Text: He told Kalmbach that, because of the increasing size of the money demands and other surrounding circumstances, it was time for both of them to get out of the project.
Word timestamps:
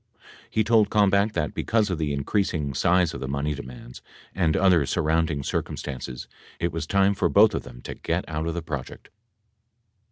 He 0.49 0.63
told 0.63 0.89
Kalmbach 0.89 1.33
that, 1.33 1.53
because 1.53 1.91
of 1.91 1.99
the 1.99 2.11
increasing 2.11 2.73
size 2.73 3.13
of 3.13 3.19
the 3.19 3.27
money 3.27 3.53
demands 3.53 4.01
and 4.33 4.57
other 4.57 4.83
surrounding 4.87 5.43
circumstances, 5.43 6.27
it 6.59 6.71
was 6.71 6.87
time 6.87 7.13
for 7.13 7.29
both 7.29 7.53
of 7.53 7.61
them 7.61 7.83
to 7.83 7.93
get 7.93 8.27
out 8.27 8.47
of 8.47 8.55
the 8.55 8.63
project. 8.63 9.11